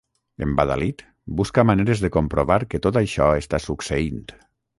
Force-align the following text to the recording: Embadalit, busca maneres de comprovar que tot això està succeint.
Embadalit, 0.43 1.03
busca 1.41 1.65
maneres 1.71 2.01
de 2.05 2.11
comprovar 2.17 2.59
que 2.73 2.83
tot 2.87 2.99
això 3.03 3.29
està 3.45 3.61
succeint. 3.69 4.21